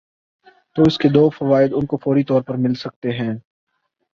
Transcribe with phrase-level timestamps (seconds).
[0.75, 3.33] تو اس کے دو فوائد ان کو فوری طور پر مل سکتے ہیں۔